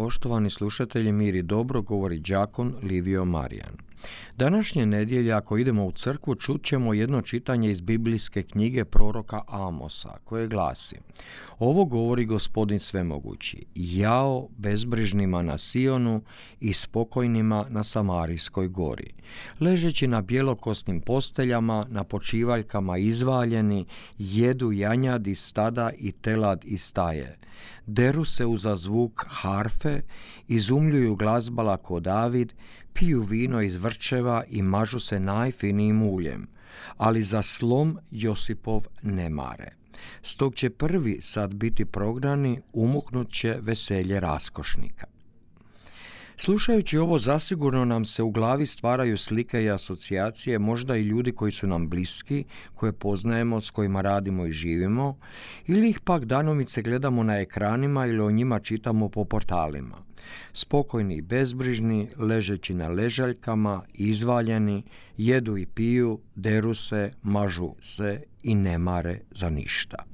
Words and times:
Poštovani 0.00 0.50
slušatelji, 0.50 1.12
mir 1.12 1.34
i 1.34 1.42
dobro, 1.42 1.82
govori 1.82 2.18
đakon 2.18 2.74
Livio 2.82 3.24
Marijan. 3.24 3.89
Današnje 4.36 4.86
nedjelje, 4.86 5.32
ako 5.32 5.58
idemo 5.58 5.86
u 5.86 5.92
crkvu, 5.92 6.34
čut 6.34 6.64
ćemo 6.64 6.94
jedno 6.94 7.22
čitanje 7.22 7.70
iz 7.70 7.80
biblijske 7.80 8.42
knjige 8.42 8.84
proroka 8.84 9.40
Amosa, 9.48 10.18
koje 10.24 10.48
glasi 10.48 10.96
Ovo 11.58 11.84
govori 11.84 12.24
gospodin 12.24 12.78
svemogući, 12.78 13.64
jao 13.74 14.48
bezbrižnima 14.56 15.42
na 15.42 15.58
Sionu 15.58 16.22
i 16.60 16.72
spokojnima 16.72 17.66
na 17.68 17.84
Samarijskoj 17.84 18.68
gori. 18.68 19.12
Ležeći 19.60 20.06
na 20.06 20.22
bjelokosnim 20.22 21.00
posteljama, 21.00 21.86
na 21.88 22.04
počivaljkama 22.04 22.98
izvaljeni, 22.98 23.86
jedu 24.18 24.72
janjadi 24.72 25.34
stada 25.34 25.90
i 25.98 26.12
telad 26.12 26.64
i 26.64 26.76
staje 26.76 27.40
deru 27.86 28.24
se 28.24 28.46
uza 28.46 28.76
zvuk 28.76 29.24
harfe, 29.28 30.02
izumljuju 30.48 31.16
glazbala 31.16 31.76
ko 31.76 32.00
David, 32.00 32.54
piju 33.00 33.22
vino 33.22 33.62
iz 33.62 33.76
vrčeva 33.76 34.44
i 34.48 34.62
mažu 34.62 34.98
se 35.00 35.20
najfinijim 35.20 36.02
uljem, 36.02 36.48
ali 36.96 37.22
za 37.22 37.42
slom 37.42 37.98
Josipov 38.10 38.86
ne 39.02 39.30
mare. 39.30 39.70
Stog 40.22 40.54
će 40.54 40.70
prvi 40.70 41.18
sad 41.20 41.54
biti 41.54 41.84
prognani, 41.84 42.60
umuknut 42.72 43.32
će 43.32 43.56
veselje 43.60 44.20
raskošnika. 44.20 45.06
Slušajući 46.42 46.98
ovo 46.98 47.18
zasigurno 47.18 47.84
nam 47.84 48.04
se 48.04 48.22
u 48.22 48.30
glavi 48.30 48.66
stvaraju 48.66 49.18
slike 49.18 49.62
i 49.62 49.70
asocijacije, 49.70 50.58
možda 50.58 50.96
i 50.96 51.02
ljudi 51.02 51.32
koji 51.32 51.52
su 51.52 51.66
nam 51.66 51.88
bliski, 51.88 52.44
koje 52.74 52.92
poznajemo, 52.92 53.60
s 53.60 53.70
kojima 53.70 54.00
radimo 54.00 54.46
i 54.46 54.52
živimo, 54.52 55.18
ili 55.66 55.90
ih 55.90 56.00
pak 56.00 56.24
danomice 56.24 56.82
gledamo 56.82 57.22
na 57.22 57.38
ekranima 57.38 58.06
ili 58.06 58.20
o 58.20 58.30
njima 58.30 58.60
čitamo 58.60 59.08
po 59.08 59.24
portalima. 59.24 59.96
Spokojni 60.52 61.16
i 61.16 61.22
bezbrižni, 61.22 62.08
ležeći 62.18 62.74
na 62.74 62.88
ležaljkama, 62.88 63.82
izvaljeni, 63.94 64.82
jedu 65.16 65.56
i 65.56 65.66
piju, 65.66 66.20
deru 66.34 66.74
se, 66.74 67.12
mažu 67.22 67.74
se 67.80 68.22
i 68.42 68.54
ne 68.54 68.78
mare 68.78 69.20
za 69.30 69.50
ništa. 69.50 70.04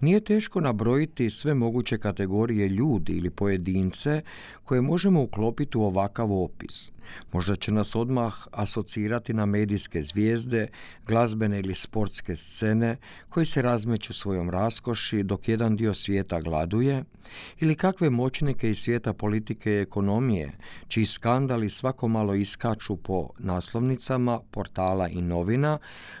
Nije 0.00 0.20
teško 0.20 0.60
nabrojiti 0.60 1.30
sve 1.30 1.54
moguće 1.54 1.98
kategorije 1.98 2.68
ljudi 2.68 3.12
ili 3.12 3.30
pojedince 3.30 4.22
koje 4.64 4.80
možemo 4.80 5.22
uklopiti 5.22 5.78
u 5.78 5.82
ovakav 5.82 6.32
opis. 6.32 6.92
Možda 7.32 7.56
će 7.56 7.72
nas 7.72 7.94
odmah 7.94 8.34
asocirati 8.52 9.32
na 9.34 9.46
medijske 9.46 10.02
zvijezde, 10.02 10.68
glazbene 11.06 11.58
ili 11.58 11.74
sportske 11.74 12.36
scene 12.36 12.96
koji 13.28 13.46
se 13.46 13.62
razmeću 13.62 14.12
svojom 14.12 14.50
raskoši 14.50 15.22
dok 15.22 15.48
jedan 15.48 15.76
dio 15.76 15.94
svijeta 15.94 16.40
gladuje, 16.40 17.04
ili 17.60 17.74
kakve 17.74 18.10
moćnike 18.10 18.70
iz 18.70 18.78
svijeta 18.78 19.12
politike 19.12 19.72
i 19.72 19.80
ekonomije, 19.80 20.52
čiji 20.88 21.06
skandali 21.06 21.70
svako 21.70 22.08
malo 22.08 22.34
iskaču 22.34 22.96
po 22.96 23.28
naslovnicama, 23.38 24.40
portala 24.50 25.08
i 25.08 25.22
novina, 25.22 25.78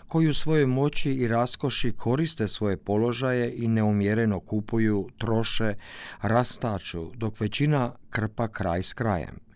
koji 0.08 0.28
u 0.28 0.34
svojoj 0.34 0.66
moći 0.66 1.10
i 1.12 1.28
raskoši 1.28 1.92
koriste 1.92 2.48
svoje 2.48 2.76
položaje 2.76 3.54
i 3.54 3.68
neumjereno 3.74 4.40
kupuju, 4.40 5.08
troše, 5.18 5.74
rastaču, 6.22 7.10
dok 7.14 7.40
većina 7.40 7.92
krpa 8.10 8.48
kraj 8.48 8.82
s 8.82 8.92
krajem. 8.92 9.50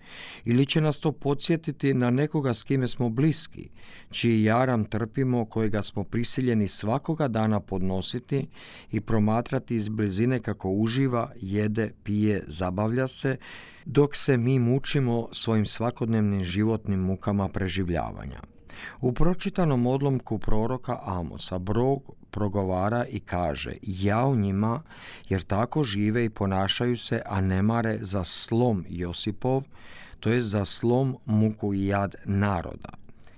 Ili 0.45 0.67
će 0.67 0.81
nas 0.81 1.01
to 1.01 1.13
podsjetiti 1.13 1.95
na 1.95 2.11
nekoga 2.11 2.55
s 2.55 2.63
kime 2.63 2.89
smo 2.89 3.09
bliski, 3.09 3.69
čiji 4.11 4.45
jaram 4.45 4.85
trpimo, 4.85 5.45
kojega 5.45 5.83
smo 5.83 6.05
prisiljeni 6.05 6.69
svakoga 6.69 7.29
dana 7.29 7.61
podnositi 7.61 8.47
i 8.93 9.01
promatrati 9.01 9.77
iz 9.77 9.89
blizine 9.89 10.41
kako 10.41 10.71
uživa, 10.71 11.31
jede, 11.41 11.93
pije, 12.03 12.45
zabavlja 12.47 13.09
se, 13.09 13.37
dok 13.85 14.17
se 14.17 14.37
mi 14.37 14.59
mučimo 14.59 15.29
svojim 15.33 15.67
svakodnevnim 15.67 16.45
životnim 16.45 17.01
mukama 17.01 17.49
preživljavanja. 17.49 18.54
U 19.01 19.13
pročitanom 19.13 19.87
odlomku 19.87 20.39
proroka 20.39 20.99
Amosa 21.05 21.59
Brog 21.59 22.15
progovara 22.31 23.05
i 23.07 23.21
kaže 23.21 23.73
ja 23.83 24.27
u 24.27 24.37
njima 24.37 24.83
jer 25.29 25.43
tako 25.43 25.85
žive 25.85 26.25
i 26.25 26.31
ponašaju 26.31 26.97
se, 26.97 27.23
a 27.27 27.41
ne 27.41 27.63
mare 27.63 27.99
za 28.01 28.25
slom 28.25 28.85
Josipov, 28.89 29.63
to 30.21 30.31
je 30.31 30.41
za 30.41 30.65
slom 30.65 31.17
muku 31.25 31.75
i 31.75 31.87
jad 31.87 32.15
naroda. 32.25 32.89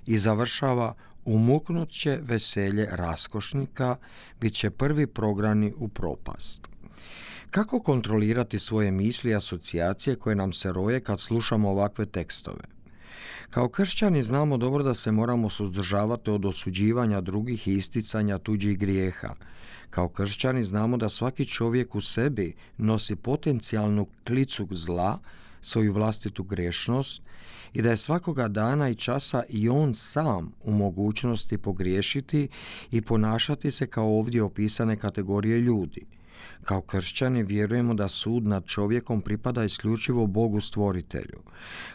I 0.06 0.18
završava 0.18 0.94
umuknut 1.24 1.90
će 1.90 2.18
veselje 2.22 2.88
raskošnika, 2.90 3.96
bit 4.40 4.54
će 4.54 4.70
prvi 4.70 5.06
prograni 5.06 5.72
u 5.76 5.88
propast. 5.88 6.68
Kako 7.50 7.78
kontrolirati 7.78 8.58
svoje 8.58 8.90
misli 8.90 9.30
i 9.30 9.34
asocijacije 9.34 10.16
koje 10.16 10.36
nam 10.36 10.52
se 10.52 10.72
roje 10.72 11.00
kad 11.00 11.20
slušamo 11.20 11.70
ovakve 11.70 12.06
tekstove? 12.06 12.75
Kao 13.50 13.68
kršćani 13.68 14.22
znamo 14.22 14.56
dobro 14.56 14.82
da 14.82 14.94
se 14.94 15.12
moramo 15.12 15.50
suzdržavati 15.50 16.30
od 16.30 16.44
osuđivanja 16.44 17.20
drugih 17.20 17.68
i 17.68 17.76
isticanja 17.76 18.38
tuđih 18.38 18.78
grijeha. 18.78 19.34
Kao 19.90 20.08
kršćani 20.08 20.64
znamo 20.64 20.96
da 20.96 21.08
svaki 21.08 21.44
čovjek 21.44 21.94
u 21.94 22.00
sebi 22.00 22.54
nosi 22.78 23.16
potencijalnu 23.16 24.06
klicu 24.26 24.68
zla, 24.70 25.18
svoju 25.60 25.92
vlastitu 25.92 26.42
grešnost 26.42 27.22
i 27.72 27.82
da 27.82 27.90
je 27.90 27.96
svakoga 27.96 28.48
dana 28.48 28.88
i 28.88 28.94
časa 28.94 29.42
i 29.48 29.68
on 29.68 29.94
sam 29.94 30.52
u 30.64 30.72
mogućnosti 30.72 31.58
pogriješiti 31.58 32.48
i 32.90 33.00
ponašati 33.00 33.70
se 33.70 33.86
kao 33.86 34.18
ovdje 34.18 34.42
opisane 34.42 34.96
kategorije 34.96 35.60
ljudi. 35.60 36.15
Kao 36.64 36.80
kršćani 36.80 37.42
vjerujemo 37.42 37.94
da 37.94 38.08
sud 38.08 38.46
nad 38.46 38.64
čovjekom 38.66 39.20
pripada 39.20 39.64
isključivo 39.64 40.26
Bogu 40.26 40.60
stvoritelju. 40.60 41.42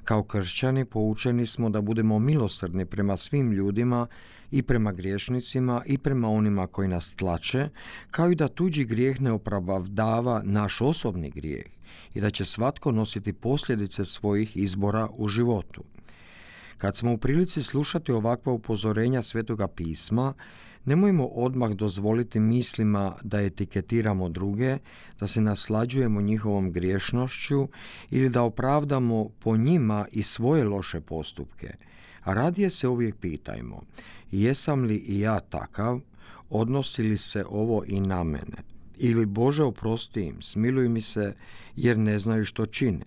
Kao 0.04 0.24
kršćani 0.24 0.86
poučeni 0.86 1.46
smo 1.46 1.70
da 1.70 1.82
budemo 1.82 2.20
milosrdni 2.20 2.86
prema 2.86 3.18
svim 3.18 3.52
ljudima 3.52 4.08
i 4.52 4.62
prema 4.62 4.92
griješnicima 4.92 5.82
i 5.86 5.98
prema 5.98 6.30
onima 6.30 6.68
koji 6.68 6.88
nas 6.88 7.16
tlače, 7.16 7.70
kao 8.12 8.32
i 8.32 8.36
da 8.36 8.48
tuđi 8.48 8.86
grijeh 8.86 9.22
ne 9.22 9.32
opravdava 9.32 10.42
naš 10.44 10.82
osobni 10.82 11.30
grijeh 11.30 11.66
i 12.14 12.22
da 12.22 12.30
će 12.30 12.46
svatko 12.46 12.92
nositi 12.92 13.34
posljedice 13.34 14.06
svojih 14.06 14.58
izbora 14.58 15.08
u 15.18 15.28
životu. 15.28 15.84
Kad 16.78 16.98
smo 16.98 17.14
u 17.14 17.18
prilici 17.18 17.64
slušati 17.64 18.12
ovakva 18.12 18.54
upozorenja 18.54 19.22
Svetoga 19.22 19.68
pisma, 19.68 20.34
Nemojmo 20.86 21.26
odmah 21.26 21.72
dozvoliti 21.72 22.40
mislima 22.40 23.16
da 23.24 23.42
etiketiramo 23.42 24.30
druge, 24.30 24.78
da 25.20 25.28
se 25.28 25.42
naslađujemo 25.42 26.22
njihovom 26.22 26.72
griješnošću 26.72 27.68
ili 28.10 28.30
da 28.30 28.42
opravdamo 28.42 29.30
po 29.40 29.58
njima 29.58 30.06
i 30.12 30.24
svoje 30.24 30.64
loše 30.64 31.02
postupke. 31.02 31.74
A 32.24 32.34
radije 32.34 32.70
se 32.70 32.88
uvijek 32.88 33.16
pitajmo, 33.16 33.82
jesam 34.32 34.84
li 34.84 34.96
i 34.96 35.20
ja 35.20 35.40
takav, 35.40 36.00
odnosi 36.50 37.04
li 37.04 37.18
se 37.18 37.46
ovo 37.50 37.84
i 37.88 38.00
na 38.00 38.24
mene? 38.24 38.58
Ili 38.98 39.26
Bože 39.26 39.64
oprosti 39.64 40.22
im, 40.22 40.42
smiluj 40.42 40.90
mi 40.90 41.02
se 41.02 41.36
jer 41.76 41.98
ne 41.98 42.20
znaju 42.20 42.46
što 42.46 42.66
čine. 42.66 43.06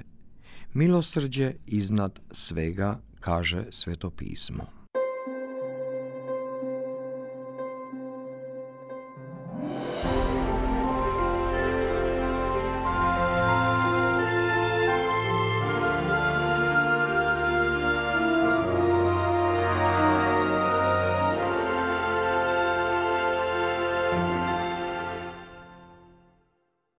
Milosrđe 0.75 1.53
iznad 1.67 2.21
svega, 2.33 3.01
kaže 3.21 3.67
Sveto 3.71 4.11
pismo. 4.11 4.74